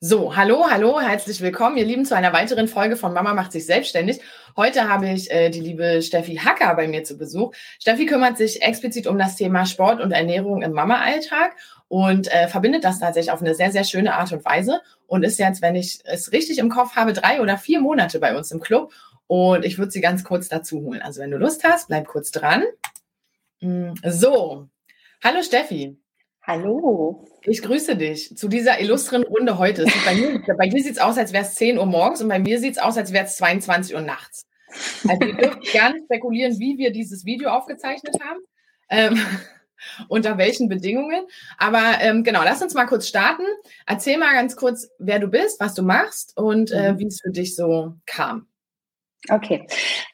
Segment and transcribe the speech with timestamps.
[0.00, 3.64] So, hallo, hallo, herzlich willkommen, ihr Lieben, zu einer weiteren Folge von Mama macht sich
[3.64, 4.20] selbstständig.
[4.54, 7.54] Heute habe ich äh, die liebe Steffi Hacker bei mir zu Besuch.
[7.78, 11.56] Steffi kümmert sich explizit um das Thema Sport und Ernährung im Mama-Alltag
[11.88, 15.38] und äh, verbindet das tatsächlich auf eine sehr, sehr schöne Art und Weise und ist
[15.38, 18.60] jetzt, wenn ich es richtig im Kopf habe, drei oder vier Monate bei uns im
[18.60, 18.92] Club.
[19.28, 21.00] Und ich würde sie ganz kurz dazu holen.
[21.00, 22.64] Also wenn du Lust hast, bleib kurz dran.
[23.62, 24.68] Mm, so,
[25.24, 25.96] hallo Steffi.
[26.46, 27.26] Hallo.
[27.42, 29.84] Ich grüße dich zu dieser illustren Runde heute.
[30.04, 32.38] Bei, mir, bei dir sieht es aus, als wäre es 10 Uhr morgens und bei
[32.38, 34.46] mir sieht es aus, als wäre es 22 Uhr nachts.
[35.08, 38.38] Also ihr dürft gerne spekulieren, wie wir dieses Video aufgezeichnet haben.
[38.88, 39.18] Ähm,
[40.08, 41.26] unter welchen Bedingungen.
[41.58, 43.42] Aber ähm, genau, lass uns mal kurz starten.
[43.84, 46.98] Erzähl mal ganz kurz, wer du bist, was du machst und äh, mhm.
[47.00, 48.46] wie es für dich so kam.
[49.28, 49.66] Okay,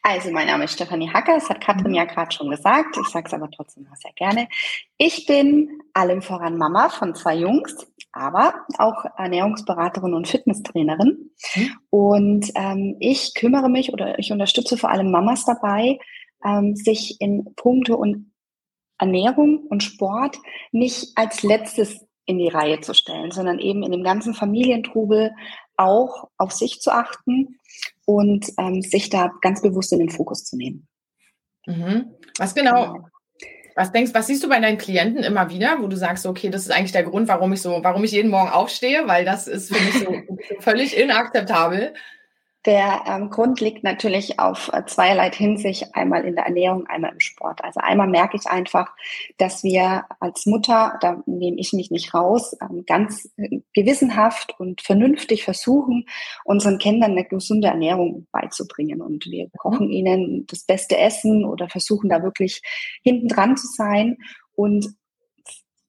[0.02, 1.96] also mein Name ist Stefanie Hacker, das hat Katrin mhm.
[1.96, 4.48] ja gerade schon gesagt, ich sage es aber trotzdem noch sehr gerne.
[4.96, 11.30] Ich bin allem voran Mama von zwei Jungs, aber auch Ernährungsberaterin und Fitnesstrainerin.
[11.54, 11.70] Mhm.
[11.90, 15.98] Und ähm, ich kümmere mich oder ich unterstütze vor allem Mamas dabei,
[16.44, 18.32] ähm, sich in Punkte und
[18.98, 20.38] Ernährung und Sport
[20.70, 25.32] nicht als letztes in die Reihe zu stellen, sondern eben in dem ganzen Familientrubel
[25.76, 27.58] auch auf sich zu achten
[28.06, 30.88] und ähm, sich da ganz bewusst in den Fokus zu nehmen.
[31.66, 32.14] Mhm.
[32.38, 33.08] Was genau, genau,
[33.76, 36.62] was denkst, was siehst du bei deinen Klienten immer wieder, wo du sagst, okay, das
[36.62, 39.74] ist eigentlich der Grund, warum ich so, warum ich jeden Morgen aufstehe, weil das ist
[39.74, 40.14] für mich so
[40.60, 41.94] völlig inakzeptabel.
[42.64, 47.18] Der ähm, Grund liegt natürlich auf äh, zweierlei Hinsicht, einmal in der Ernährung, einmal im
[47.18, 47.64] Sport.
[47.64, 48.94] Also einmal merke ich einfach,
[49.36, 54.80] dass wir als Mutter, da nehme ich mich nicht raus, ähm, ganz äh, gewissenhaft und
[54.80, 56.06] vernünftig versuchen,
[56.44, 59.02] unseren Kindern eine gesunde Ernährung beizubringen.
[59.02, 62.62] Und wir kochen ihnen das beste Essen oder versuchen da wirklich
[63.02, 64.18] hinten dran zu sein.
[64.54, 64.94] Und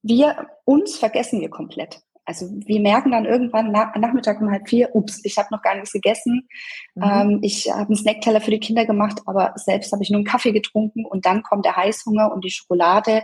[0.01, 2.01] wir, uns vergessen wir komplett.
[2.25, 5.75] Also wir merken dann irgendwann nach, Nachmittag um halb vier, ups, ich habe noch gar
[5.75, 6.47] nichts gegessen.
[6.95, 7.03] Mhm.
[7.03, 10.25] Ähm, ich habe einen Snackteller für die Kinder gemacht, aber selbst habe ich nur einen
[10.25, 13.23] Kaffee getrunken und dann kommt der Heißhunger und die Schokolade.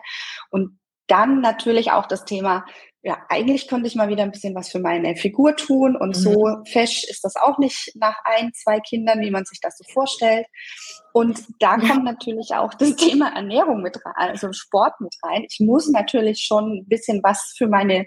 [0.50, 2.66] Und dann natürlich auch das Thema,
[3.02, 6.22] ja, eigentlich könnte ich mal wieder ein bisschen was für meine Figur tun und mhm.
[6.22, 9.86] so fesch ist das auch nicht nach ein, zwei Kindern, wie man sich das so
[9.94, 10.46] vorstellt.
[11.20, 15.46] Und da kommt natürlich auch das Thema Ernährung mit rein, also Sport mit rein.
[15.50, 18.06] Ich muss natürlich schon ein bisschen was für meine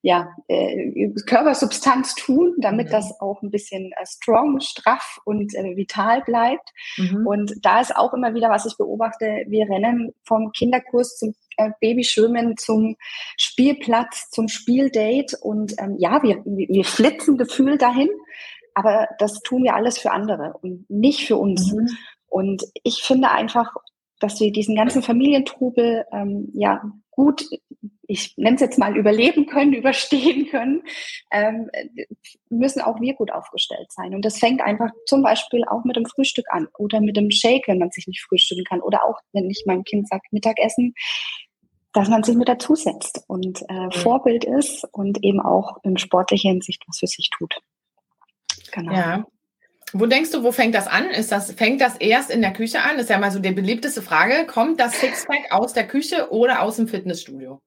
[0.00, 2.92] ja, äh, Körpersubstanz tun, damit mhm.
[2.92, 6.70] das auch ein bisschen äh, strong, straff und äh, vital bleibt.
[6.98, 7.26] Mhm.
[7.26, 11.70] Und da ist auch immer wieder, was ich beobachte, wir rennen vom Kinderkurs zum äh,
[11.80, 12.96] Babyschwimmen zum
[13.36, 18.08] Spielplatz, zum Spieldate und ähm, ja, wir, wir flitzen gefühlt dahin,
[18.74, 21.72] aber das tun wir alles für andere und nicht für uns.
[21.72, 21.88] Mhm.
[22.32, 23.74] Und ich finde einfach,
[24.20, 27.44] dass wir diesen ganzen Familientrubel ähm, ja gut,
[28.06, 30.82] ich nenne es jetzt mal überleben können, überstehen können,
[31.30, 31.70] ähm,
[32.48, 34.14] müssen auch wir gut aufgestellt sein.
[34.14, 37.68] Und das fängt einfach zum Beispiel auch mit dem Frühstück an oder mit dem Shake,
[37.68, 40.94] wenn man sich nicht frühstücken kann oder auch, wenn ich meinem Kind sage Mittagessen,
[41.92, 43.92] dass man sich mit dazusetzt und äh, mhm.
[43.92, 47.60] Vorbild ist und eben auch in sportlicher Hinsicht was für sich tut.
[48.72, 48.92] Genau.
[48.94, 49.26] Ja.
[49.92, 51.10] Wo denkst du, wo fängt das an?
[51.10, 52.96] Ist das, fängt das erst in der Küche an?
[52.96, 54.46] Das ist ja mal so die beliebteste Frage.
[54.46, 57.60] Kommt das Sixpack aus der Küche oder aus dem Fitnessstudio?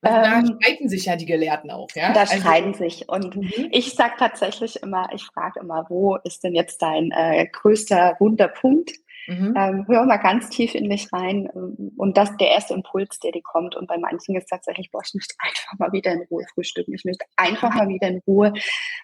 [0.00, 2.12] Also da ähm, streiten sich ja die Gelehrten auch, ja?
[2.12, 3.08] Da also, streiten sich.
[3.08, 3.68] Und mhm.
[3.72, 8.92] ich sage tatsächlich immer, ich frage immer, wo ist denn jetzt dein äh, größter Wunderpunkt?
[9.28, 9.54] Mhm.
[9.58, 11.50] Ähm, hör mal ganz tief in dich rein.
[11.54, 13.76] Ähm, und das ist der erste Impuls, der dir kommt.
[13.76, 16.94] Und bei manchen ist tatsächlich, boah, ich möchte einfach mal wieder in Ruhe frühstücken.
[16.94, 18.54] Ich möchte einfach mal wieder in Ruhe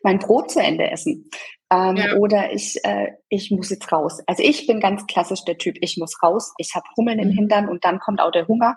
[0.03, 1.29] mein Brot zu Ende essen.
[1.71, 2.15] Ähm, ja.
[2.15, 4.23] Oder ich, äh, ich muss jetzt raus.
[4.26, 6.55] Also ich bin ganz klassisch der Typ, ich muss raus.
[6.56, 7.32] Ich habe Hummeln im mhm.
[7.32, 8.77] Hintern und dann kommt auch der Hunger.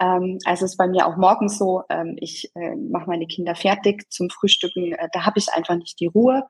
[0.00, 4.10] Ähm, also ist bei mir auch morgens so, ähm, ich äh, mache meine Kinder fertig
[4.10, 6.44] zum Frühstücken, äh, da habe ich einfach nicht die Ruhe.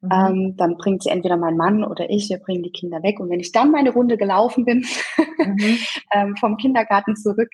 [0.00, 0.10] Mhm.
[0.12, 3.18] Ähm, dann bringt sie entweder mein Mann oder ich, wir bringen die Kinder weg.
[3.18, 4.86] Und wenn ich dann meine Runde gelaufen bin,
[5.38, 5.78] mhm.
[6.12, 7.50] ähm, vom Kindergarten zurück,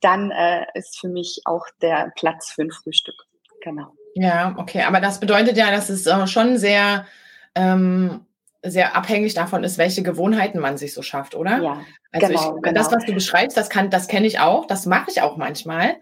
[0.00, 3.26] dann äh, ist für mich auch der Platz für ein Frühstück.
[3.62, 3.92] Genau.
[4.14, 4.82] Ja, okay.
[4.82, 7.06] Aber das bedeutet ja, dass es äh, schon sehr
[7.54, 8.26] ähm,
[8.62, 11.62] sehr abhängig davon ist, welche Gewohnheiten man sich so schafft, oder?
[11.62, 12.74] Ja, also genau, ich, genau.
[12.74, 15.96] das, was du beschreibst, das kann, das kenne ich auch, das mache ich auch manchmal.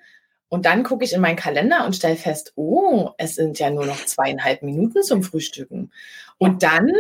[0.49, 3.85] Und dann gucke ich in meinen Kalender und stelle fest, oh, es sind ja nur
[3.85, 5.93] noch zweieinhalb Minuten zum Frühstücken.
[6.39, 6.93] Und dann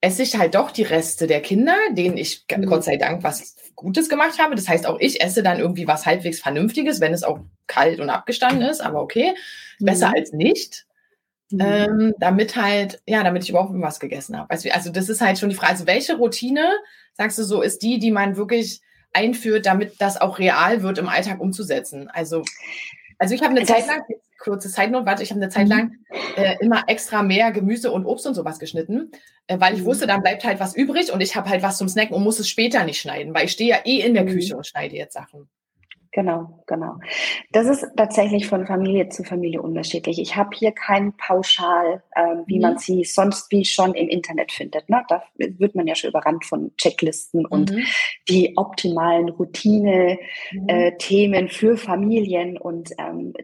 [0.00, 2.66] esse ich halt doch die Reste der Kinder, denen ich mhm.
[2.66, 4.54] Gott sei Dank was Gutes gemacht habe.
[4.54, 8.08] Das heißt, auch ich esse dann irgendwie was halbwegs Vernünftiges, wenn es auch kalt und
[8.08, 9.34] abgestanden ist, aber okay.
[9.80, 10.14] Besser mhm.
[10.14, 10.85] als nicht.
[11.50, 11.60] Mhm.
[11.60, 14.50] Ähm, damit halt, ja, damit ich überhaupt was gegessen habe.
[14.50, 16.68] Also das ist halt schon die Frage, also welche Routine,
[17.14, 18.80] sagst du so, ist die, die man wirklich
[19.12, 22.08] einführt, damit das auch real wird, im Alltag umzusetzen?
[22.08, 22.42] Also,
[23.18, 24.02] also ich habe eine das Zeit lang,
[24.38, 25.70] kurze Zeitnot, warte, ich habe eine Zeit mhm.
[25.70, 25.92] lang
[26.36, 29.12] äh, immer extra mehr Gemüse und Obst und sowas geschnitten,
[29.46, 29.86] äh, weil ich mhm.
[29.86, 32.40] wusste, dann bleibt halt was übrig und ich habe halt was zum Snacken und muss
[32.40, 34.30] es später nicht schneiden, weil ich stehe ja eh in der mhm.
[34.30, 35.48] Küche und schneide jetzt Sachen.
[36.16, 36.96] Genau, genau.
[37.52, 40.18] Das ist tatsächlich von Familie zu Familie unterschiedlich.
[40.18, 42.62] Ich habe hier kein Pauschal, äh, wie mhm.
[42.62, 44.88] man sie sonst wie schon im Internet findet.
[44.88, 45.04] Ne?
[45.08, 47.46] Da wird man ja schon überrannt von Checklisten mhm.
[47.50, 47.70] und
[48.30, 51.48] die optimalen Routine-Themen mhm.
[51.48, 52.56] äh, für Familien.
[52.56, 53.34] Und ähm,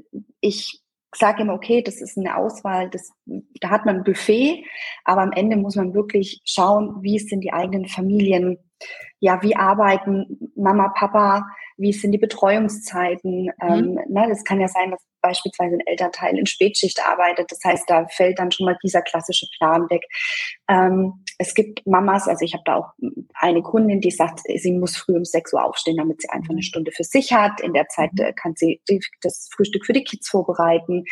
[0.40, 0.80] ich
[1.14, 3.12] sage immer, okay, das ist eine Auswahl, das,
[3.60, 4.64] da hat man ein Buffet,
[5.04, 8.56] aber am Ende muss man wirklich schauen, wie sind die eigenen Familien,
[9.20, 11.46] ja, wie arbeiten Mama, Papa,
[11.76, 13.44] wie sind die Betreuungszeiten.
[13.44, 13.52] Mhm.
[13.62, 17.50] Ähm, ne, das kann ja sein, dass beispielsweise ein Elternteil in Spätschicht arbeitet.
[17.50, 20.02] Das heißt, da fällt dann schon mal dieser klassische Plan weg.
[20.68, 22.92] Ähm, es gibt Mamas, also ich habe da auch
[23.34, 26.62] eine Kundin, die sagt, sie muss früh um 6 Uhr aufstehen, damit sie einfach eine
[26.62, 27.60] Stunde für sich hat.
[27.60, 28.80] In der Zeit äh, kann sie
[29.20, 31.04] das Frühstück für die Kids vorbereiten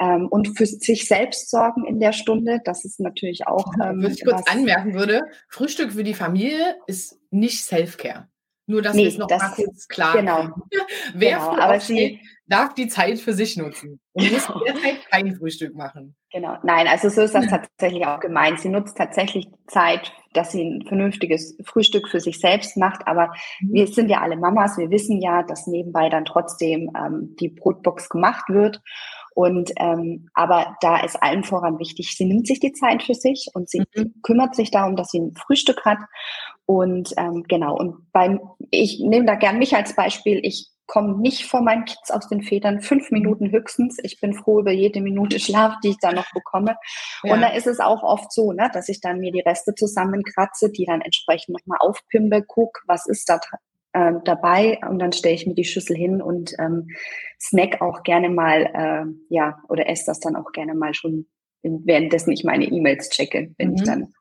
[0.00, 2.60] ähm, und für sich selbst sorgen in der Stunde.
[2.64, 3.66] Das ist natürlich auch.
[3.82, 8.28] Ähm, was ich kurz anmerken würde, Frühstück für die Familie ist nicht Self-Care.
[8.66, 10.48] Nur, dass nee, wir es noch das, mal kurz klar genau.
[11.14, 15.74] Wer genau, aber sie darf die Zeit für sich nutzen und muss derzeit kein Frühstück
[15.74, 16.14] machen.
[16.30, 18.60] Genau, nein, also so ist das tatsächlich auch gemeint.
[18.60, 23.06] Sie nutzt tatsächlich Zeit, dass sie ein vernünftiges Frühstück für sich selbst macht.
[23.06, 23.28] Aber
[23.60, 23.72] mhm.
[23.72, 28.08] wir sind ja alle Mamas, wir wissen ja, dass nebenbei dann trotzdem ähm, die Brotbox
[28.08, 28.80] gemacht wird.
[29.34, 33.48] Und ähm, aber da ist allen voran wichtig, sie nimmt sich die Zeit für sich
[33.54, 34.14] und sie mhm.
[34.22, 35.98] kümmert sich darum, dass sie ein Frühstück hat.
[36.66, 41.46] Und ähm, genau, und beim, ich nehme da gern mich als Beispiel, ich komme nicht
[41.46, 43.04] vor meinen Kids aus den Federn, fünf.
[43.14, 43.98] Minuten höchstens.
[44.02, 46.76] Ich bin froh über jede Minute Schlaf, die ich da noch bekomme.
[47.22, 47.34] Ja.
[47.34, 50.70] Und da ist es auch oft so, ne, dass ich dann mir die Reste zusammenkratze,
[50.70, 53.40] die dann entsprechend nochmal aufpimpe, guck, was ist da
[53.92, 56.88] äh, dabei und dann stelle ich mir die Schüssel hin und ähm,
[57.40, 61.26] snack auch gerne mal, äh, ja, oder esse das dann auch gerne mal schon,
[61.62, 63.74] währenddessen ich meine E-Mails checke, wenn mhm.
[63.76, 64.14] ich dann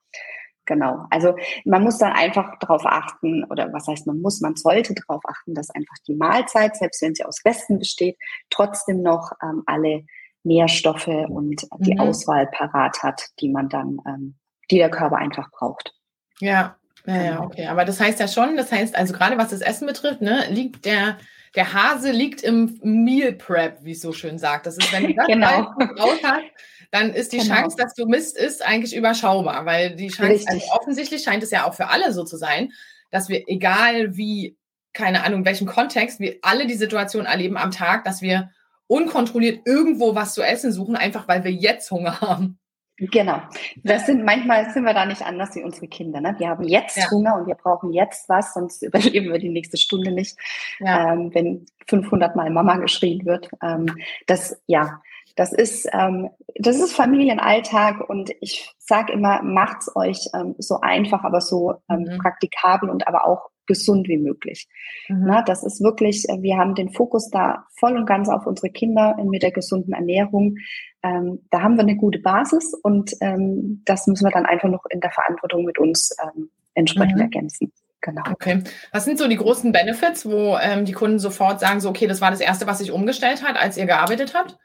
[0.66, 1.06] Genau.
[1.10, 5.22] Also man muss dann einfach darauf achten, oder was heißt man muss, man sollte darauf
[5.28, 8.18] achten, dass einfach die Mahlzeit, selbst wenn sie aus Resten besteht,
[8.50, 10.06] trotzdem noch ähm, alle
[10.44, 12.00] Nährstoffe und die mhm.
[12.00, 14.36] Auswahl parat hat, die man dann, ähm,
[14.72, 15.94] die der Körper einfach braucht.
[16.40, 17.46] Ja, ja, ja, genau.
[17.46, 17.68] okay.
[17.68, 20.86] Aber das heißt ja schon, das heißt, also gerade was das Essen betrifft, ne, liegt
[20.86, 21.18] der,
[21.56, 24.66] der Hase liegt im Meal Prep, wie es so schön sagt.
[24.66, 25.74] Das ist, wenn du das genau.
[26.00, 26.46] raus hast,
[26.94, 27.56] dann ist die genau.
[27.56, 31.66] Chance, dass du Mist isst, eigentlich überschaubar, weil die Chance, also offensichtlich scheint es ja
[31.66, 32.72] auch für alle so zu sein,
[33.10, 34.58] dass wir, egal wie,
[34.94, 38.52] keine Ahnung, welchen Kontext, wir alle die Situation erleben am Tag, dass wir
[38.86, 42.60] unkontrolliert irgendwo was zu essen suchen, einfach weil wir jetzt Hunger haben.
[42.98, 43.42] Genau.
[43.84, 46.22] Das sind manchmal sind wir da nicht anders wie unsere Kinder.
[46.22, 46.36] Ne?
[46.38, 47.10] Wir haben jetzt ja.
[47.10, 50.38] Hunger und wir brauchen jetzt was, sonst überleben wir die nächste Stunde nicht,
[50.80, 51.14] ja.
[51.14, 53.50] ähm, wenn 500 Mal Mama geschrien wird.
[53.64, 53.88] Ähm,
[54.28, 55.02] das ja,
[55.36, 61.24] das ist, ähm, das ist Familienalltag und ich sage immer, macht's euch ähm, so einfach,
[61.24, 62.18] aber so ähm, mhm.
[62.20, 64.68] praktikabel und aber auch gesund wie möglich.
[65.08, 65.24] Mhm.
[65.26, 68.70] Na, das ist wirklich, äh, wir haben den Fokus da voll und ganz auf unsere
[68.70, 70.58] Kinder mit der gesunden Ernährung.
[71.02, 74.84] Ähm, da haben wir eine gute Basis und ähm, das müssen wir dann einfach noch
[74.90, 77.22] in der Verantwortung mit uns ähm, entsprechend mhm.
[77.22, 77.72] ergänzen.
[78.02, 78.24] Genau.
[78.32, 78.64] Okay.
[78.92, 82.20] Was sind so die großen Benefits, wo ähm, die Kunden sofort sagen, so, okay, das
[82.20, 84.58] war das Erste, was sich umgestellt hat, als ihr gearbeitet habt?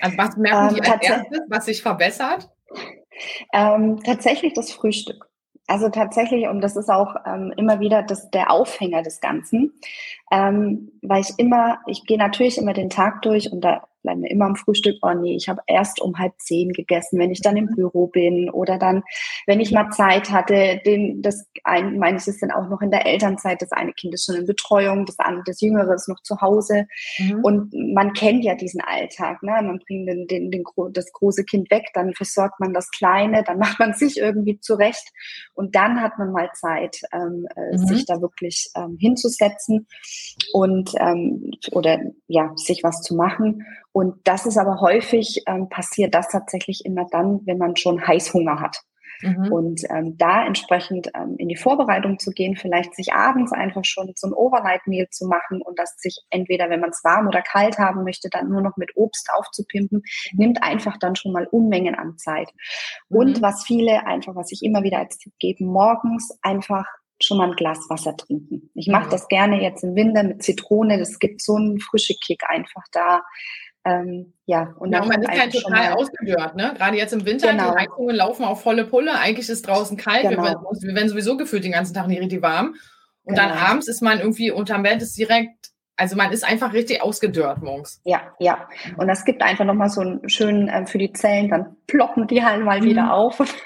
[0.00, 2.50] Also was merken die ähm, als erstes, was sich verbessert?
[3.52, 5.28] Ähm, tatsächlich das Frühstück.
[5.68, 9.72] Also tatsächlich, und das ist auch ähm, immer wieder das, der Aufhänger des Ganzen,
[10.30, 14.30] ähm, weil ich immer, ich gehe natürlich immer den Tag durch und da bleiben wir
[14.30, 17.56] immer am Frühstück, oh nee, ich habe erst um halb zehn gegessen, wenn ich dann
[17.56, 19.02] im Büro bin oder dann,
[19.46, 23.04] wenn ich mal Zeit hatte, den, das ein, meines ist dann auch noch in der
[23.04, 26.40] Elternzeit, das eine Kind ist schon in Betreuung, das andere, das Jüngere ist noch zu
[26.40, 26.86] Hause
[27.18, 27.40] mhm.
[27.42, 29.52] und man kennt ja diesen Alltag, ne?
[29.60, 33.58] man bringt den, den, den, das große Kind weg, dann versorgt man das Kleine, dann
[33.66, 35.10] macht man sich irgendwie zurecht
[35.54, 37.86] und dann hat man mal Zeit, ähm, äh, mhm.
[37.86, 39.88] sich da wirklich ähm, hinzusetzen
[40.52, 41.98] und ähm, oder
[42.28, 43.64] ja, sich was zu machen
[43.96, 48.60] und das ist aber häufig ähm, passiert das tatsächlich immer dann, wenn man schon Heißhunger
[48.60, 48.82] hat.
[49.22, 49.50] Mhm.
[49.50, 54.12] Und ähm, da entsprechend ähm, in die Vorbereitung zu gehen, vielleicht sich abends einfach schon
[54.14, 57.78] so ein Overnight-Meal zu machen und das sich entweder, wenn man es warm oder kalt
[57.78, 60.02] haben möchte, dann nur noch mit Obst aufzupimpen,
[60.34, 62.50] nimmt einfach dann schon mal Unmengen an Zeit.
[63.08, 63.16] Mhm.
[63.16, 66.84] Und was viele einfach, was ich immer wieder als Tipp gebe, morgens einfach
[67.22, 68.70] schon mal ein Glas Wasser trinken.
[68.74, 69.10] Ich mache mhm.
[69.10, 70.98] das gerne jetzt im Winter mit Zitrone.
[70.98, 73.22] Das gibt so einen frischen Kick einfach da.
[73.86, 76.74] Ähm, ja, und ja, man ist halt total ausgedörrt, ne?
[76.76, 77.70] Gerade jetzt im Winter, genau.
[77.70, 79.16] die Heizungen laufen auf volle Pulle.
[79.16, 80.42] Eigentlich ist draußen kalt, genau.
[80.42, 82.74] wir, werden sowieso gefühlt den ganzen Tag nicht richtig warm.
[83.22, 83.48] Und genau.
[83.48, 87.62] dann abends ist man irgendwie unterm Bett, ist direkt, also man ist einfach richtig ausgedörrt
[87.62, 88.00] morgens.
[88.04, 88.68] Ja, ja.
[88.96, 92.44] Und das gibt einfach nochmal so einen schönen, äh, für die Zellen, dann ploppen die
[92.44, 92.84] halt mal mhm.
[92.84, 93.38] wieder auf.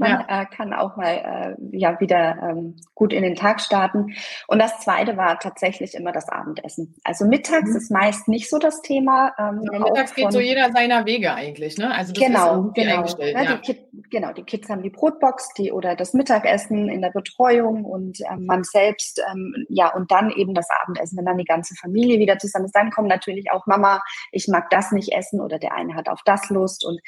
[0.00, 0.42] Man ja.
[0.42, 4.14] äh, kann auch mal äh, ja wieder ähm, gut in den Tag starten.
[4.46, 6.94] Und das Zweite war tatsächlich immer das Abendessen.
[7.02, 7.76] Also mittags mhm.
[7.76, 9.32] ist meist nicht so das Thema.
[9.38, 11.92] Ähm, ja, mittags geht so jeder seiner Wege eigentlich, ne?
[11.92, 12.96] Also das genau, ist genau.
[12.98, 13.34] eingestellt.
[13.34, 13.54] Ja, ja.
[13.56, 17.84] Die Kid, genau, die Kids haben die Brotbox, die oder das Mittagessen in der Betreuung
[17.84, 21.74] und ähm, man selbst, ähm, ja und dann eben das Abendessen, wenn dann die ganze
[21.74, 22.74] Familie wieder zusammen ist.
[22.74, 24.02] Dann kommt natürlich auch Mama,
[24.32, 27.00] ich mag das nicht essen oder der eine hat auf das Lust und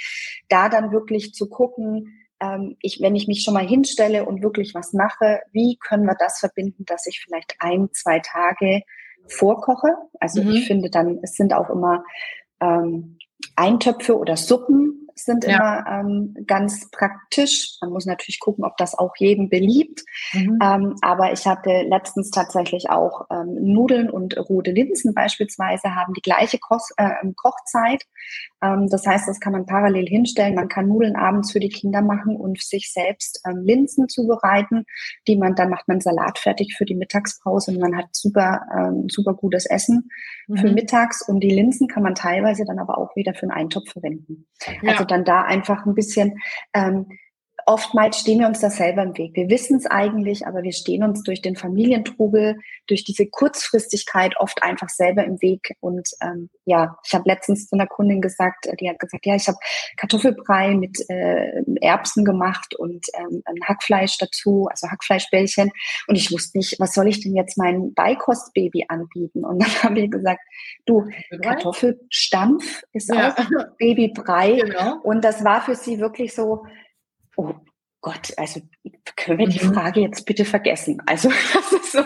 [0.48, 4.74] da dann wirklich zu gucken ähm, ich, wenn ich mich schon mal hinstelle und wirklich
[4.74, 8.82] was mache, wie können wir das verbinden, dass ich vielleicht ein, zwei Tage
[9.28, 9.94] vorkoche?
[10.18, 10.50] Also mhm.
[10.52, 12.04] ich finde dann, es sind auch immer
[12.60, 13.18] ähm,
[13.56, 15.56] Eintöpfe oder Suppen, sind ja.
[15.56, 17.76] immer ähm, ganz praktisch.
[17.80, 20.02] Man muss natürlich gucken, ob das auch jedem beliebt.
[20.32, 20.58] Mhm.
[20.62, 26.22] Ähm, aber ich hatte letztens tatsächlich auch ähm, Nudeln und rote Linsen beispielsweise haben die
[26.22, 28.04] gleiche Koch, äh, Kochzeit.
[28.62, 30.54] Ähm, das heißt, das kann man parallel hinstellen.
[30.54, 34.84] Man kann Nudeln abends für die Kinder machen und sich selbst ähm, Linsen zubereiten,
[35.26, 39.08] die man dann macht man Salat fertig für die Mittagspause und man hat super ähm,
[39.08, 40.10] super gutes Essen
[40.48, 40.56] mhm.
[40.56, 43.90] für mittags und die Linsen kann man teilweise dann aber auch wieder für einen Eintopf
[43.90, 44.46] verwenden.
[44.82, 44.92] Ja.
[44.92, 46.38] Also dann da einfach ein bisschen
[46.74, 47.06] ähm,
[47.66, 49.34] oftmals stehen wir uns da selber im Weg.
[49.34, 54.62] Wir wissen es eigentlich, aber wir stehen uns durch den Familientrubel, durch diese Kurzfristigkeit oft
[54.62, 55.76] einfach selber im Weg.
[55.80, 59.46] Und ähm, ja, ich habe letztens zu einer Kundin gesagt, die hat gesagt, ja, ich
[59.48, 59.58] habe
[59.96, 65.70] Kartoffelbrei mit äh, Erbsen gemacht und ähm, ein Hackfleisch dazu, also Hackfleischbällchen.
[66.06, 69.44] Und ich wusste nicht, was soll ich denn jetzt meinem Beikostbaby anbieten?
[69.44, 70.40] Und dann habe ich gesagt,
[70.86, 71.06] du,
[71.42, 73.34] Kartoffelstampf ist ja.
[73.34, 74.60] auch Babybrei.
[74.70, 74.98] Genau.
[75.02, 76.64] Und das war für sie wirklich so,
[77.36, 77.54] oh
[78.02, 78.60] Gott, also
[79.16, 79.74] können wir die mhm.
[79.74, 81.02] Frage jetzt bitte vergessen?
[81.06, 82.02] Also das ist so,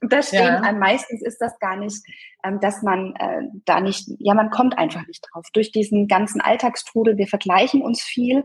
[0.00, 0.72] da stehen, ja.
[0.72, 2.02] meistens ist das gar nicht,
[2.44, 5.46] ähm, dass man äh, da nicht, ja, man kommt einfach nicht drauf.
[5.52, 8.44] Durch diesen ganzen Alltagstrudel, wir vergleichen uns viel,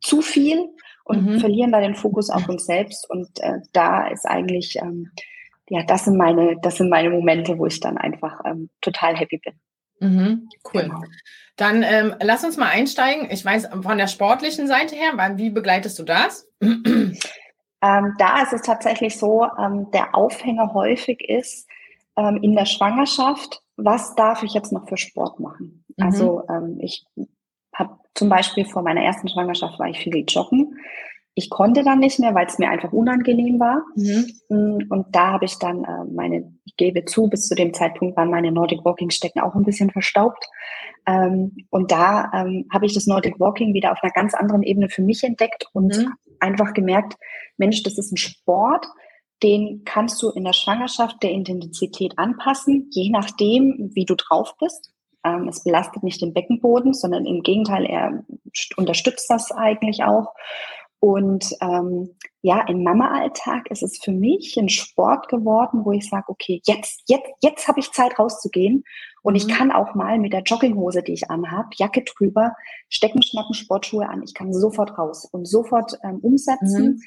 [0.00, 0.68] zu viel
[1.04, 1.40] und mhm.
[1.40, 3.08] verlieren da den Fokus auf uns selbst.
[3.10, 5.10] Und äh, da ist eigentlich, ähm,
[5.68, 9.38] ja, das sind meine, das sind meine Momente, wo ich dann einfach ähm, total happy
[9.38, 9.54] bin.
[10.00, 10.82] Mhm, cool.
[10.82, 11.02] Genau.
[11.56, 13.30] Dann ähm, lass uns mal einsteigen.
[13.30, 16.48] Ich weiß von der sportlichen Seite her, wie begleitest du das?
[17.82, 21.66] Ähm, da ist es tatsächlich so, ähm, der Aufhänger häufig ist
[22.14, 25.82] ähm, in der Schwangerschaft, was darf ich jetzt noch für Sport machen?
[25.96, 26.04] Mhm.
[26.04, 26.44] Also
[26.80, 27.06] ich
[27.74, 30.78] habe zum Beispiel vor meiner ersten Schwangerschaft war ich viel joggen.
[31.34, 33.82] Ich konnte dann nicht mehr, weil es mir einfach unangenehm war.
[33.94, 34.26] Mhm.
[34.48, 38.16] Mm, und da habe ich dann äh, meine, ich gebe zu, bis zu dem Zeitpunkt
[38.16, 40.44] waren meine Nordic Walking Stecken auch ein bisschen verstaubt.
[41.06, 44.88] Ähm, und da ähm, habe ich das Nordic Walking wieder auf einer ganz anderen Ebene
[44.88, 46.12] für mich entdeckt und mhm.
[46.40, 47.14] einfach gemerkt,
[47.56, 48.86] Mensch, das ist ein Sport,
[49.42, 54.92] den kannst du in der Schwangerschaft der Intensität anpassen, je nachdem, wie du drauf bist.
[55.24, 58.24] Ähm, es belastet nicht den Beckenboden, sondern im Gegenteil, er
[58.76, 60.34] unterstützt das eigentlich auch.
[61.00, 66.26] Und ähm, ja, im Mama-Alltag ist es für mich ein Sport geworden, wo ich sage,
[66.28, 68.84] okay, jetzt, jetzt, jetzt habe ich Zeit rauszugehen
[69.22, 69.36] und mhm.
[69.36, 72.54] ich kann auch mal mit der Jogginghose, die ich anhab, Jacke drüber,
[72.90, 74.22] Stecken, Schnappen, Sportschuhe an.
[74.22, 76.84] Ich kann sofort raus und sofort ähm, umsetzen.
[76.84, 77.02] Mhm.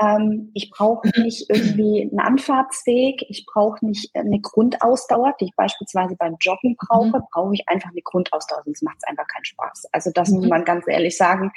[0.00, 3.24] Ähm, ich brauche nicht irgendwie einen Anfahrtsweg.
[3.28, 7.18] Ich brauche nicht eine Grundausdauer, die ich beispielsweise beim Joggen brauche.
[7.18, 7.24] Mhm.
[7.32, 9.88] Brauche ich einfach eine Grundausdauer, sonst macht es einfach keinen Spaß.
[9.92, 10.38] Also das mhm.
[10.38, 11.52] muss man ganz ehrlich sagen.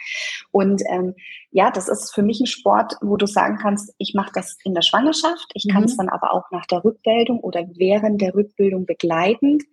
[0.51, 1.15] Und ähm,
[1.51, 4.74] ja, das ist für mich ein Sport, wo du sagen kannst, ich mache das in
[4.74, 5.51] der Schwangerschaft.
[5.53, 5.98] Ich kann es mhm.
[5.98, 9.63] dann aber auch nach der Rückbildung oder während der Rückbildung begleitend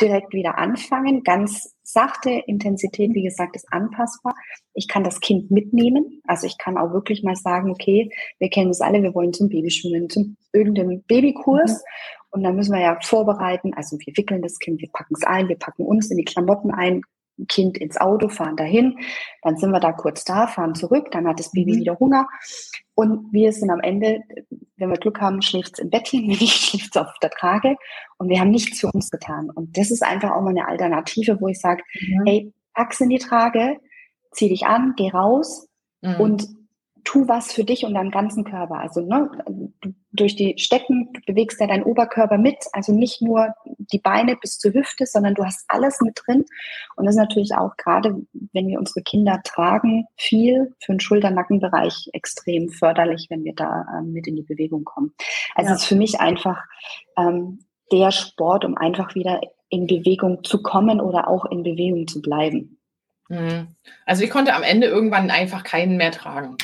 [0.00, 1.22] direkt wieder anfangen.
[1.22, 4.34] Ganz sachte Intensität, wie gesagt, ist anpassbar.
[4.72, 6.20] Ich kann das Kind mitnehmen.
[6.26, 9.48] Also ich kann auch wirklich mal sagen, okay, wir kennen es alle, wir wollen zum
[9.48, 11.72] Babyschwimmen, zum irgendeinem Babykurs.
[11.72, 12.24] Mhm.
[12.30, 13.74] Und dann müssen wir ja vorbereiten.
[13.74, 16.72] Also wir wickeln das Kind, wir packen es ein, wir packen uns in die Klamotten
[16.72, 17.02] ein,
[17.48, 18.98] Kind ins Auto, fahren dahin,
[19.42, 21.80] dann sind wir da kurz da, fahren zurück, dann hat das Baby mhm.
[21.80, 22.28] wieder Hunger
[22.94, 24.20] und wir sind am Ende,
[24.76, 27.76] wenn wir Glück haben, schläft es im Bettchen, wenn nicht, schläft es auf der Trage
[28.18, 29.50] und wir haben nichts für uns getan.
[29.50, 32.22] Und das ist einfach auch mal eine Alternative, wo ich sage, mhm.
[32.26, 33.78] hey, pack's in die Trage,
[34.32, 35.68] zieh dich an, geh raus,
[36.04, 36.20] Mhm.
[36.20, 36.48] Und
[37.04, 38.80] tu was für dich und deinen ganzen Körper.
[38.80, 39.30] Also ne,
[40.12, 44.58] durch die Stecken, du bewegst ja deinen Oberkörper mit, also nicht nur die Beine bis
[44.58, 46.44] zur Hüfte, sondern du hast alles mit drin.
[46.96, 52.10] Und das ist natürlich auch gerade, wenn wir unsere Kinder tragen, viel für den Schulter-Nackenbereich
[52.12, 55.12] extrem förderlich, wenn wir da ähm, mit in die Bewegung kommen.
[55.54, 55.74] Also ja.
[55.74, 56.62] es ist für mich einfach
[57.18, 57.60] ähm,
[57.92, 62.78] der Sport, um einfach wieder in Bewegung zu kommen oder auch in Bewegung zu bleiben.
[63.28, 63.68] Mhm.
[64.06, 66.56] Also ich konnte am Ende irgendwann einfach keinen mehr tragen.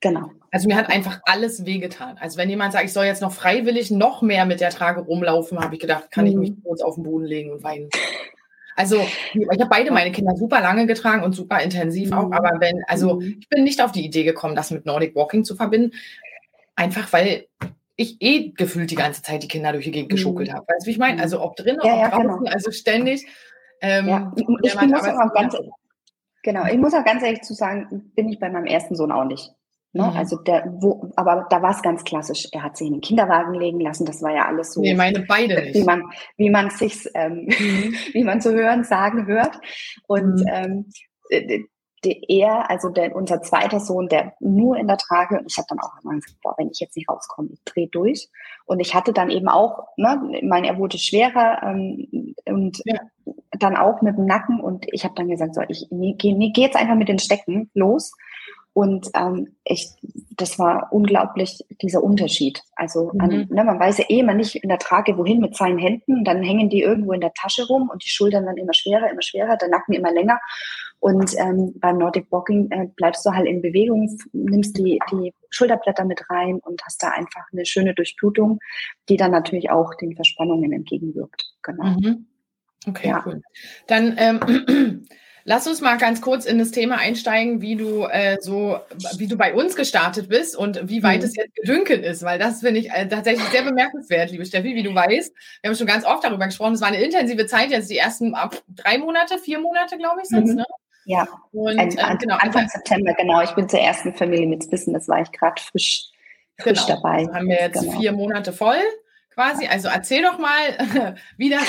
[0.00, 0.30] Genau.
[0.50, 2.16] Also mir hat einfach alles wehgetan.
[2.18, 5.58] Also wenn jemand sagt, ich soll jetzt noch freiwillig noch mehr mit der Trage rumlaufen,
[5.60, 6.30] habe ich gedacht, kann mhm.
[6.30, 7.90] ich mich kurz auf den Boden legen und weinen.
[8.76, 12.32] Also ich habe beide meine Kinder super lange getragen und super intensiv auch, mhm.
[12.32, 13.36] aber wenn, also mhm.
[13.40, 15.94] ich bin nicht auf die Idee gekommen, das mit Nordic Walking zu verbinden,
[16.76, 17.46] einfach weil
[17.96, 20.54] ich eh gefühlt die ganze Zeit die Kinder durch die Gegend geschuckelt mhm.
[20.54, 20.66] habe.
[20.66, 21.20] Weißt du, wie ich meine?
[21.20, 22.50] Also ob drin, ja, ob ja, draußen, genau.
[22.50, 23.26] also ständig.
[23.82, 24.32] Ähm, ja.
[24.34, 25.56] Ich, ich muss auch ganz,
[26.42, 29.24] genau, ich muss auch ganz ehrlich zu sagen, bin ich bei meinem ersten Sohn auch
[29.24, 29.52] nicht.
[29.92, 30.04] Ne?
[30.04, 30.16] Mhm.
[30.16, 32.46] Also der, wo, aber da war es ganz klassisch.
[32.52, 34.04] Er hat sich in den Kinderwagen legen lassen.
[34.04, 34.80] Das war ja alles so.
[34.80, 35.74] Nee, meine beide nicht.
[35.74, 36.04] Wie man,
[36.36, 37.94] wie man sich, ähm, mhm.
[38.12, 39.58] wie man zu hören, sagen hört.
[40.06, 40.46] Und mhm.
[40.48, 40.86] ähm,
[42.28, 45.80] er, also der, unser zweiter Sohn, der nur in der Trage, und ich habe dann
[45.80, 48.28] auch immer gesagt, boah, wenn ich jetzt nicht rauskomme, ich drehe durch.
[48.66, 53.00] Und ich hatte dann eben auch, ne, ich meine, er wurde schwerer ähm, und ja.
[53.58, 56.52] dann auch mit dem Nacken und ich habe dann gesagt, so, ich nee, gehe nee,
[56.54, 58.12] geh jetzt einfach mit den Stecken los
[58.80, 59.90] und ähm, ich,
[60.30, 62.62] das war unglaublich, dieser Unterschied.
[62.76, 63.20] Also mhm.
[63.20, 66.24] an, ne, man weiß ja eh immer nicht in der Trage, wohin mit seinen Händen.
[66.24, 69.20] Dann hängen die irgendwo in der Tasche rum und die Schultern dann immer schwerer, immer
[69.20, 70.40] schwerer, der Nacken immer länger.
[70.98, 76.06] Und ähm, beim Nordic Walking äh, bleibst du halt in Bewegung, nimmst die, die Schulterblätter
[76.06, 78.60] mit rein und hast da einfach eine schöne Durchblutung,
[79.10, 81.52] die dann natürlich auch den Verspannungen entgegenwirkt.
[81.62, 81.84] Genau.
[81.84, 82.26] Mhm.
[82.86, 83.22] Okay, ja.
[83.26, 83.42] cool.
[83.88, 85.04] Dann ähm,
[85.44, 88.78] Lass uns mal ganz kurz in das Thema einsteigen, wie du äh, so,
[89.16, 91.26] wie du bei uns gestartet bist und wie weit mhm.
[91.26, 94.82] es jetzt gedünkelt ist, weil das finde ich äh, tatsächlich sehr bemerkenswert, liebe Steffi, wie
[94.82, 95.34] du weißt.
[95.62, 96.74] Wir haben schon ganz oft darüber gesprochen.
[96.74, 100.28] Es war eine intensive Zeit, jetzt die ersten ab drei Monate, vier Monate, glaube ich,
[100.28, 100.54] sind mhm.
[100.56, 100.66] ne?
[101.06, 103.42] Ja, und, Ein, äh, genau, Anfang September, genau.
[103.42, 106.10] Ich bin zur ersten Familie mit Wissen, das war ich gerade frisch,
[106.58, 107.00] frisch genau.
[107.00, 107.18] dabei.
[107.18, 107.98] Also haben wir jetzt genau.
[107.98, 108.78] vier Monate voll
[109.30, 109.66] quasi.
[109.66, 111.62] Also erzähl doch mal, wie das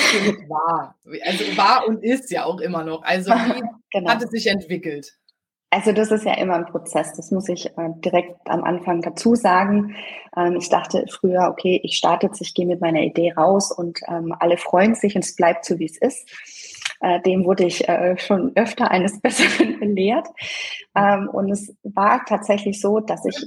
[0.48, 0.96] war.
[1.24, 3.02] Also war und ist ja auch immer noch.
[3.02, 4.10] Also wie genau.
[4.10, 5.16] hat es sich entwickelt?
[5.74, 9.34] Also das ist ja immer ein Prozess, das muss ich äh, direkt am Anfang dazu
[9.34, 9.96] sagen.
[10.36, 14.00] Ähm, ich dachte früher, okay, ich starte jetzt, ich gehe mit meiner Idee raus und
[14.06, 16.28] ähm, alle freuen sich und es bleibt so, wie es ist.
[17.02, 20.28] Äh, dem wurde ich äh, schon öfter eines Besseren belehrt.
[20.94, 23.44] Ähm, und es war tatsächlich so, dass ich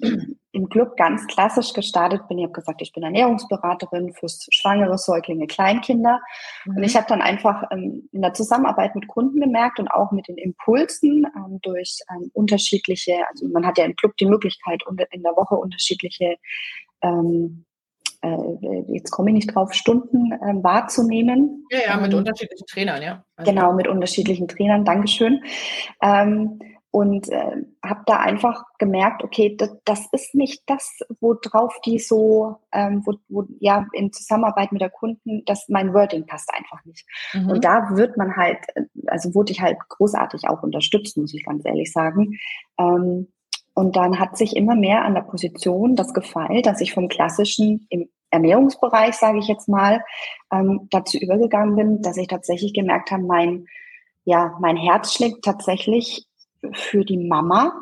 [0.51, 2.37] im Club ganz klassisch gestartet bin.
[2.37, 6.19] Ich habe gesagt, ich bin Ernährungsberaterin fürs Schwangere, Säuglinge, Kleinkinder.
[6.65, 6.77] Mhm.
[6.77, 10.27] Und ich habe dann einfach ähm, in der Zusammenarbeit mit Kunden gemerkt und auch mit
[10.27, 15.23] den Impulsen ähm, durch ähm, unterschiedliche, also man hat ja im Club die Möglichkeit, in
[15.23, 16.35] der Woche unterschiedliche
[17.01, 17.65] ähm,
[18.25, 21.65] äh, jetzt komme ich nicht drauf, Stunden äh, wahrzunehmen.
[21.69, 23.23] Ja, ja, mit ähm, unterschiedlichen Trainern, ja.
[23.35, 25.43] Also genau, mit unterschiedlichen Trainern, Dankeschön.
[26.01, 26.59] Ähm,
[26.95, 32.55] und äh, habe da einfach gemerkt, okay, das, das, ist nicht das, worauf die so,
[32.71, 37.05] ähm, wo, wo, ja, in Zusammenarbeit mit der Kunden, dass mein Wording passt einfach nicht.
[37.33, 37.49] Mhm.
[37.49, 38.59] Und da wird man halt,
[39.07, 42.39] also wurde ich halt großartig auch unterstützt, muss ich ganz ehrlich sagen.
[42.79, 43.27] Ähm,
[43.75, 47.85] und dann hat sich immer mehr an der Position das gefeilt, dass ich vom klassischen
[47.89, 50.03] im Ernährungsbereich, sage ich jetzt mal,
[50.51, 53.67] ähm, dazu übergegangen bin, dass ich tatsächlich gemerkt habe, mein,
[54.23, 56.25] ja, mein Herz schlägt tatsächlich
[56.71, 57.73] für die Mama.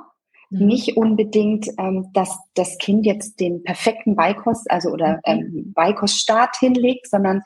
[0.49, 0.65] Mhm.
[0.65, 5.21] Nicht unbedingt, ähm, dass das Kind jetzt den perfekten Beikost, also oder mhm.
[5.25, 7.41] ähm, Beikoststart hinlegt, sondern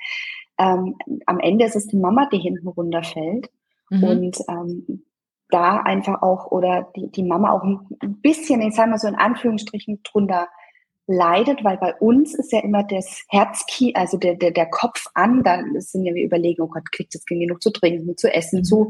[0.57, 3.49] ähm, am Ende ist es die Mama, die hinten runterfällt.
[3.89, 4.03] Mhm.
[4.03, 5.03] Und ähm,
[5.49, 7.87] da einfach auch oder die, die Mama auch ein
[8.21, 10.47] bisschen, ich sage mal so in Anführungsstrichen, drunter
[11.07, 15.41] leidet, weil bei uns ist ja immer das Herzki, also der, der, der Kopf an,
[15.41, 18.65] dann sind ja wir überlegen, oh Gott, kriegt das Kind genug zu trinken, zu essen,
[18.65, 18.89] zu,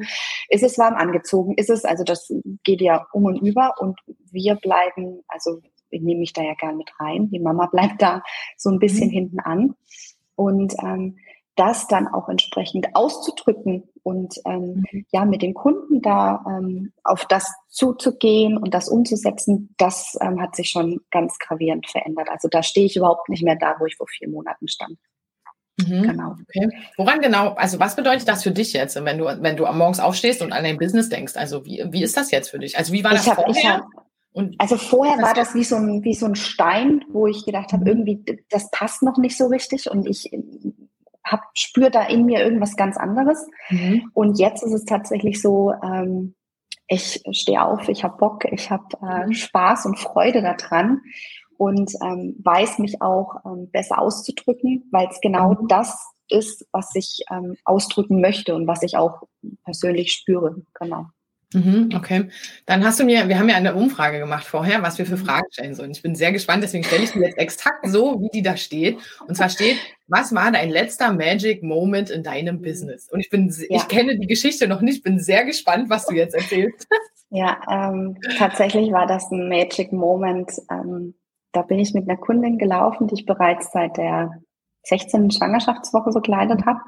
[0.50, 4.00] ist es warm angezogen, ist es, also das geht ja um und über und
[4.32, 8.24] wir bleiben, also ich nehme mich da ja gern mit rein, die Mama bleibt da
[8.58, 9.14] so ein bisschen mhm.
[9.14, 9.76] hinten an
[10.36, 11.18] und ähm,
[11.58, 15.06] das dann auch entsprechend auszudrücken und ähm, mhm.
[15.12, 20.56] ja mit den Kunden da ähm, auf das zuzugehen und das umzusetzen, das ähm, hat
[20.56, 22.30] sich schon ganz gravierend verändert.
[22.30, 24.98] Also da stehe ich überhaupt nicht mehr da, wo ich vor vier Monaten stand.
[25.78, 26.04] Mhm.
[26.04, 26.36] Genau.
[26.48, 26.70] Okay.
[26.96, 30.00] Woran genau, also was bedeutet das für dich jetzt, wenn du, wenn du am Morgens
[30.00, 31.36] aufstehst und an dein Business denkst?
[31.36, 32.78] Also wie, wie ist das jetzt für dich?
[32.78, 33.88] Also wie war das ich hab, vorher?
[34.32, 37.74] Und also vorher war das wie so ein, wie so ein Stein, wo ich gedacht
[37.74, 37.88] habe, mhm.
[37.88, 40.32] irgendwie, das passt noch nicht so richtig und ich
[41.32, 43.48] hab, spüre da in mir irgendwas ganz anderes.
[43.70, 44.10] Mhm.
[44.14, 46.36] Und jetzt ist es tatsächlich so, ähm,
[46.88, 49.34] ich stehe auf, ich habe Bock, ich habe äh, mhm.
[49.34, 51.02] Spaß und Freude daran
[51.58, 55.68] und ähm, weiß mich auch ähm, besser auszudrücken, weil es genau mhm.
[55.68, 59.24] das ist, was ich ähm, ausdrücken möchte und was ich auch
[59.64, 60.62] persönlich spüre.
[60.74, 61.08] Genau.
[61.54, 62.30] Mhm, okay.
[62.66, 65.26] Dann hast du mir, wir haben ja eine Umfrage gemacht vorher, was wir für mhm.
[65.26, 65.92] Fragen stellen sollen.
[65.92, 68.98] Ich bin sehr gespannt, deswegen stelle ich die jetzt exakt so, wie die da steht.
[69.28, 73.10] Und zwar steht, was war dein letzter Magic Moment in deinem Business?
[73.10, 73.78] Und ich bin, ja.
[73.78, 76.88] ich kenne die Geschichte noch nicht, bin sehr gespannt, was du jetzt erzählst.
[77.30, 80.50] Ja, ähm, tatsächlich war das ein Magic Moment.
[80.72, 81.14] Ähm,
[81.52, 84.42] da bin ich mit einer Kundin gelaufen, die ich bereits seit der
[84.84, 85.32] 16.
[85.32, 86.80] Schwangerschaftswoche begleitet habe.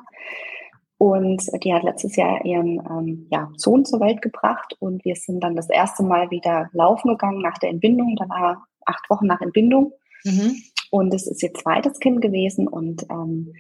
[0.99, 5.41] Und die hat letztes Jahr ihren ähm, ja, Sohn zur Welt gebracht und wir sind
[5.41, 8.17] dann das erste Mal wieder laufen gegangen nach der Entbindung.
[8.17, 9.93] Da war acht Wochen nach Entbindung.
[10.25, 10.57] Mhm.
[10.91, 13.53] Und es ist ihr zweites Kind gewesen und ähm,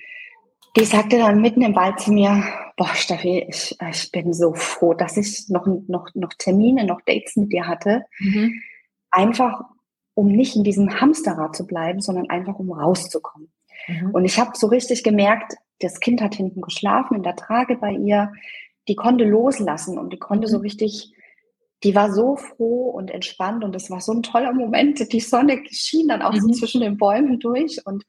[0.75, 2.43] die sagte dann mitten im Wald zu mir,
[2.75, 7.37] boah, Steffi, ich, ich bin so froh, dass ich noch, noch, noch Termine, noch Dates
[7.37, 8.03] mit dir hatte.
[8.19, 8.61] Mhm.
[9.11, 9.61] Einfach,
[10.13, 13.49] um nicht in diesem Hamsterrad zu bleiben, sondern einfach, um rauszukommen.
[13.87, 14.11] Mhm.
[14.11, 17.91] Und ich habe so richtig gemerkt, das Kind hat hinten geschlafen in der Trage bei
[17.91, 18.33] ihr.
[18.87, 20.63] Die konnte loslassen und die konnte so mhm.
[20.63, 21.13] richtig,
[21.83, 25.11] die war so froh und entspannt und es war so ein toller Moment.
[25.13, 26.41] Die Sonne schien dann auch mhm.
[26.41, 28.03] so zwischen den Bäumen durch und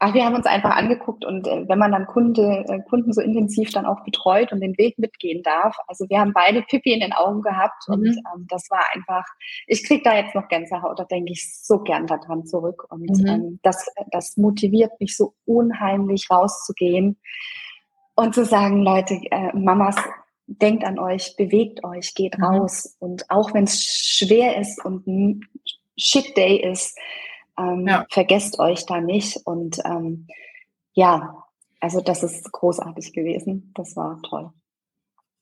[0.00, 3.20] Ach, wir haben uns einfach angeguckt und äh, wenn man dann Kunde, äh, Kunden so
[3.20, 7.00] intensiv dann auch betreut und den Weg mitgehen darf, also wir haben beide Pippi in
[7.00, 7.94] den Augen gehabt mhm.
[7.94, 9.24] und ähm, das war einfach,
[9.66, 13.26] ich krieg da jetzt noch Gänsehaut, da denke ich so gern daran zurück und mhm.
[13.26, 17.16] ähm, das, das motiviert mich so unheimlich rauszugehen
[18.16, 19.96] und zu sagen, Leute, äh, Mamas,
[20.46, 22.44] denkt an euch, bewegt euch, geht mhm.
[22.44, 25.40] raus und auch wenn es schwer ist und ein
[25.96, 26.98] Shit Day ist,
[27.58, 28.06] ähm, ja.
[28.10, 29.38] Vergesst euch da nicht.
[29.44, 30.26] Und ähm,
[30.92, 31.44] ja,
[31.80, 33.72] also das ist großartig gewesen.
[33.74, 34.50] Das war toll.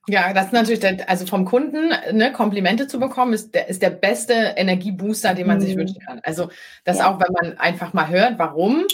[0.09, 3.83] Ja, das ist natürlich, der, also vom Kunden ne, Komplimente zu bekommen, ist der, ist
[3.83, 5.63] der beste Energiebooster, den man mhm.
[5.63, 6.21] sich wünschen kann.
[6.25, 6.49] Also
[6.85, 7.09] das ja.
[7.09, 8.85] auch, wenn man einfach mal hört, warum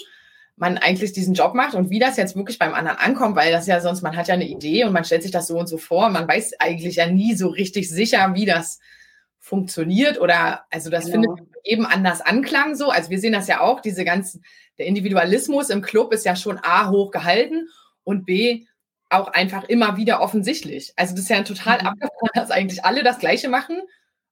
[0.57, 3.66] man eigentlich diesen Job macht und wie das jetzt wirklich beim anderen ankommt, weil das
[3.66, 5.78] ja sonst, man hat ja eine Idee und man stellt sich das so und so
[5.78, 8.81] vor, man weiß eigentlich ja nie so richtig sicher, wie das
[9.38, 11.35] funktioniert oder also das genau.
[11.35, 12.90] findet eben anders Anklang so.
[12.90, 14.44] Also wir sehen das ja auch, diese ganzen,
[14.78, 17.68] der Individualismus im Club ist ja schon A hoch gehalten
[18.04, 18.66] und B
[19.10, 20.92] auch einfach immer wieder offensichtlich.
[20.96, 21.86] Also das ist ja total mhm.
[21.88, 23.80] abgefahren, dass eigentlich alle das Gleiche machen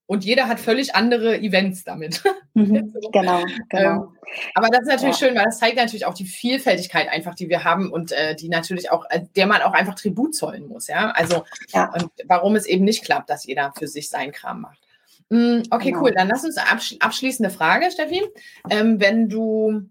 [0.07, 2.23] und jeder hat völlig andere Events damit.
[2.55, 3.91] Mhm, genau, genau.
[3.93, 4.19] Ähm,
[4.55, 5.27] aber das ist natürlich ja.
[5.27, 8.49] schön, weil das zeigt natürlich auch die Vielfältigkeit einfach, die wir haben und äh, die
[8.49, 11.11] natürlich auch, äh, der man auch einfach Tribut zollen muss, ja.
[11.11, 11.93] Also ja.
[11.93, 14.86] und warum es eben nicht klappt, dass jeder für sich seinen Kram macht.
[15.29, 16.03] Mm, okay, genau.
[16.03, 16.13] cool.
[16.13, 18.23] Dann lass uns absch abschließende Frage, Steffi.
[18.71, 19.89] Ähm, wenn du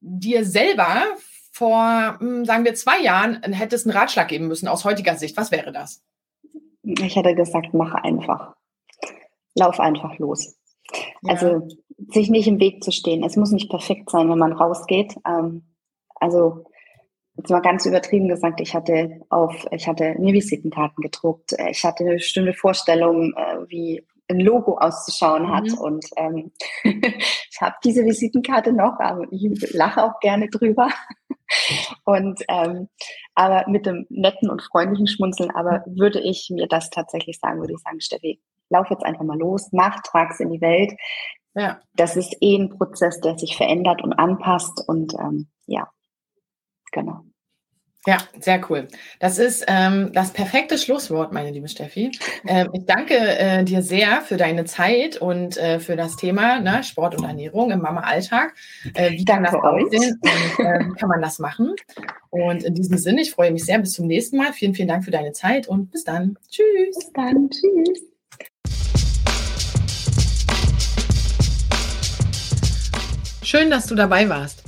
[0.00, 1.04] dir selber
[1.52, 5.50] vor, hm, sagen wir, zwei Jahren hättest einen Ratschlag geben müssen aus heutiger Sicht, was
[5.50, 6.02] wäre das?
[6.82, 8.54] Ich hätte gesagt, mach einfach.
[9.54, 10.56] Lauf einfach los.
[11.22, 11.32] Ja.
[11.32, 11.68] Also
[12.08, 13.24] sich nicht im Weg zu stehen.
[13.24, 15.16] Es muss nicht perfekt sein, wenn man rausgeht.
[15.26, 15.64] Ähm,
[16.16, 16.64] also
[17.36, 21.54] jetzt mal ganz übertrieben gesagt, ich hatte auf, ich hatte mir Visitenkarten gedruckt.
[21.70, 25.64] Ich hatte eine bestimmte Vorstellung, äh, wie ein Logo auszuschauen hat.
[25.64, 25.78] Mhm.
[25.78, 26.52] Und ähm,
[26.84, 30.88] ich habe diese Visitenkarte noch, aber ich lache auch gerne drüber.
[32.04, 32.88] Und ähm,
[33.34, 37.72] aber mit dem netten und freundlichen Schmunzeln, aber würde ich mir das tatsächlich sagen, würde
[37.72, 38.38] ich sagen, Steffi,
[38.68, 40.92] lauf jetzt einfach mal los, mach, trag's in die Welt.
[41.54, 41.80] Ja.
[41.94, 44.84] Das ist eh ein Prozess, der sich verändert und anpasst.
[44.86, 45.88] Und ähm, ja,
[46.92, 47.22] genau.
[48.06, 48.88] Ja, sehr cool.
[49.18, 52.12] Das ist ähm, das perfekte Schlusswort, meine liebe Steffi.
[52.46, 56.84] Ähm, ich danke äh, dir sehr für deine Zeit und äh, für das Thema ne,
[56.84, 58.54] Sport und Ernährung im Mama-Alltag.
[58.94, 61.74] Äh, wie kann das aussehen und wie kann man das machen?
[62.30, 63.78] Und in diesem Sinne, ich freue mich sehr.
[63.78, 64.52] Bis zum nächsten Mal.
[64.52, 66.38] Vielen, vielen Dank für deine Zeit und bis dann.
[66.48, 66.96] Tschüss.
[66.96, 67.50] Bis dann.
[67.50, 68.04] Tschüss.
[73.42, 74.67] Schön, dass du dabei warst.